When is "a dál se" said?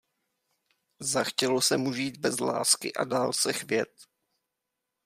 2.93-3.53